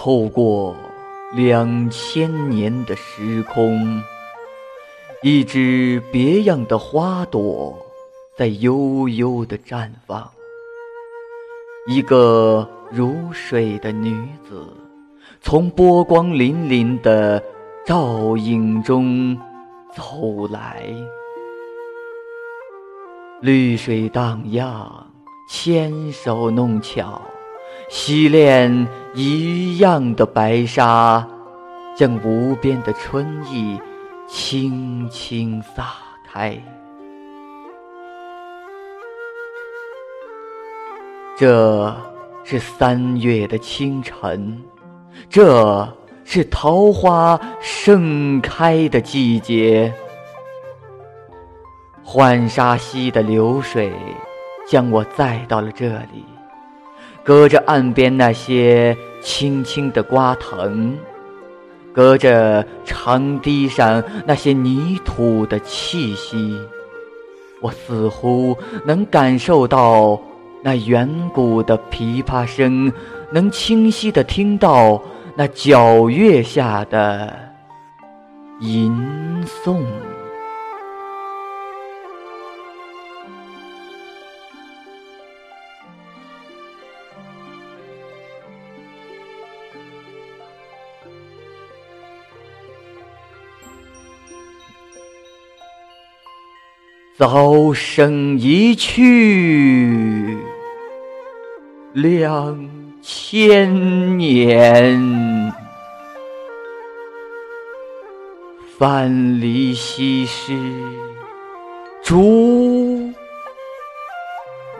[0.00, 0.76] 透过
[1.34, 4.00] 两千年的时空，
[5.24, 7.76] 一只别样的花朵
[8.36, 10.30] 在悠悠的绽放。
[11.88, 14.16] 一个如水的女
[14.48, 14.72] 子，
[15.40, 17.42] 从波光粼粼的
[17.84, 19.36] 照影中
[19.92, 20.84] 走来。
[23.40, 25.04] 绿水荡漾，
[25.48, 27.20] 纤手弄巧，
[27.88, 31.26] 洗练一样的白沙，
[31.96, 33.80] 将无边的春意
[34.26, 35.94] 轻轻洒
[36.30, 36.56] 开。
[41.36, 41.96] 这
[42.44, 44.62] 是三月的清晨，
[45.30, 45.88] 这
[46.24, 49.92] 是桃花盛开的季节。
[52.04, 53.92] 浣纱溪的流水
[54.66, 56.24] 将我载到了这里，
[57.24, 60.96] 隔着岸边那些青青的瓜藤，
[61.92, 66.58] 隔着长堤上那些泥土的气息，
[67.60, 70.20] 我似乎能感受到。
[70.60, 72.92] 那远古的琵琶声，
[73.30, 75.00] 能清晰地听到
[75.36, 77.32] 那皎月下的
[78.58, 78.92] 吟
[79.46, 79.84] 诵。
[97.18, 100.36] 早生一去
[101.92, 102.70] 两
[103.02, 105.52] 千年，
[108.78, 110.56] 范蠡西施
[112.04, 113.12] 竹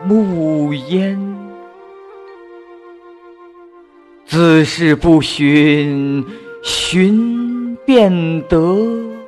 [0.07, 1.19] 暮烟，
[4.25, 6.25] 自是不寻
[6.63, 9.18] 寻便得。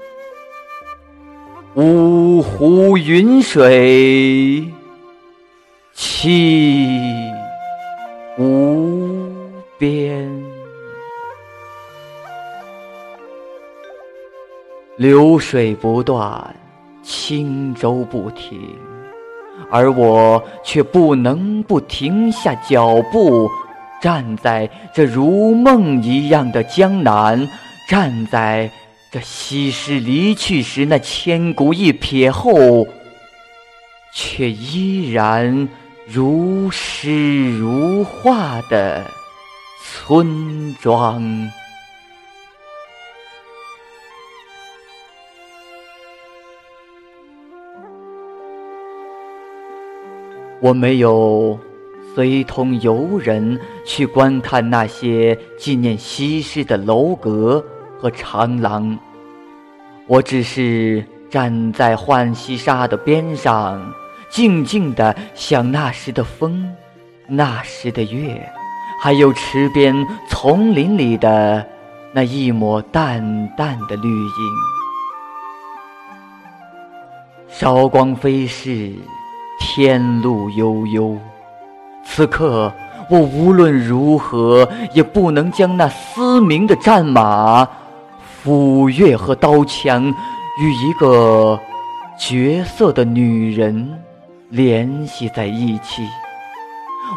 [1.74, 4.68] 五湖云水
[5.94, 7.00] 气
[8.38, 9.32] 无
[9.78, 10.30] 边，
[14.98, 16.54] 流水不断，
[17.02, 18.60] 轻舟不停，
[19.72, 23.50] 而我却不能不停下脚步，
[24.02, 27.48] 站在这如梦一样的江南，
[27.88, 28.70] 站在。
[29.12, 32.88] 这西施离去时，那千古一瞥后，
[34.14, 35.68] 却依然
[36.08, 39.06] 如诗如画的
[39.84, 41.52] 村庄。
[50.62, 51.60] 我没有
[52.16, 57.62] 随同游人去观看那些纪念西施的楼阁。
[58.02, 58.98] 和长廊，
[60.08, 63.80] 我只是站在浣溪沙的边上，
[64.28, 66.68] 静静地想那时的风，
[67.28, 68.52] 那时的月，
[69.00, 69.96] 还有池边
[70.28, 71.64] 丛林里的
[72.12, 73.22] 那一抹淡
[73.56, 74.32] 淡的绿荫。
[77.48, 78.92] 韶光飞逝，
[79.60, 81.16] 天路悠悠，
[82.04, 82.74] 此刻
[83.12, 87.70] 我无论如何也不能将那嘶鸣的战马。
[88.44, 90.04] 斧钺和刀枪
[90.60, 91.60] 与一个
[92.20, 93.88] 绝色的女人
[94.50, 96.02] 联系在一起，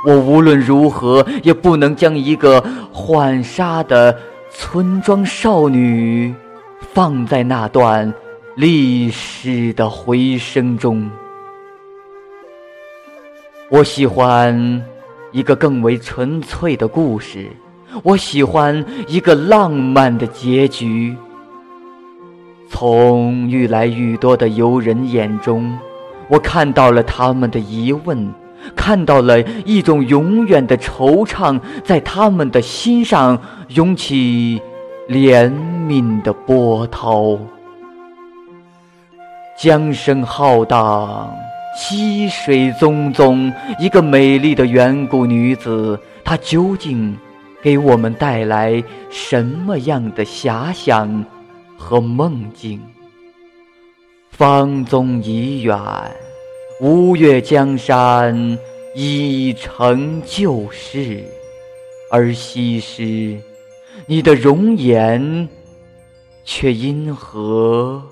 [0.07, 2.63] 我无论如何也不能将一个
[2.93, 4.19] 浣纱的
[4.51, 6.35] 村庄少女
[6.93, 8.13] 放在那段
[8.55, 11.11] 历史的回声中。
[13.71, 14.85] 我喜欢
[15.33, 17.51] 一个更为纯粹的故事。
[18.03, 21.17] 我喜欢一个浪漫的结局。
[22.69, 25.79] 从愈来愈多的游人眼中，
[26.29, 28.33] 我看到了他们的疑问，
[28.75, 34.61] 看到了一种永远的惆怅，在他们的心上涌起
[35.09, 35.51] 怜
[35.87, 37.39] 悯的波涛。
[39.57, 41.33] 江声浩荡，
[41.79, 47.17] 溪水淙淙，一个美丽的远古女子，她究竟？
[47.65, 51.25] 给我们带来什么样的遐想
[51.79, 52.79] 和梦境？
[54.29, 55.81] 芳踪已远，
[56.83, 58.59] 吴越江山
[58.95, 61.25] 已成旧事，
[62.11, 63.41] 而西施，
[64.07, 65.49] 你的容颜
[66.45, 68.03] 却因何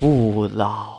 [0.00, 0.97] 不老？